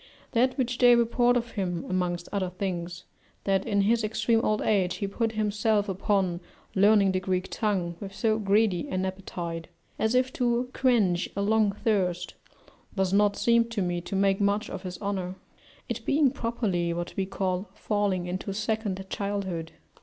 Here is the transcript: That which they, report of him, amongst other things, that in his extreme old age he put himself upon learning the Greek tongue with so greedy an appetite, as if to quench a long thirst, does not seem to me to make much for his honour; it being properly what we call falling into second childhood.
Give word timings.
That 0.31 0.57
which 0.57 0.79
they, 0.79 0.95
report 0.95 1.37
of 1.37 1.51
him, 1.51 1.85
amongst 1.87 2.27
other 2.31 2.49
things, 2.49 3.03
that 3.43 3.67
in 3.67 3.81
his 3.81 4.03
extreme 4.03 4.39
old 4.41 4.59
age 4.63 4.95
he 4.95 5.05
put 5.05 5.33
himself 5.33 5.87
upon 5.87 6.41
learning 6.73 7.11
the 7.11 7.19
Greek 7.19 7.51
tongue 7.51 7.97
with 7.99 8.11
so 8.15 8.39
greedy 8.39 8.87
an 8.87 9.05
appetite, 9.05 9.67
as 9.99 10.15
if 10.15 10.33
to 10.33 10.71
quench 10.73 11.29
a 11.35 11.43
long 11.43 11.73
thirst, 11.73 12.33
does 12.95 13.13
not 13.13 13.35
seem 13.37 13.65
to 13.65 13.83
me 13.83 14.01
to 14.01 14.15
make 14.15 14.41
much 14.41 14.69
for 14.69 14.79
his 14.79 14.99
honour; 15.03 15.35
it 15.87 16.03
being 16.03 16.31
properly 16.31 16.93
what 16.95 17.15
we 17.15 17.27
call 17.27 17.69
falling 17.75 18.25
into 18.25 18.51
second 18.55 19.05
childhood. 19.07 19.73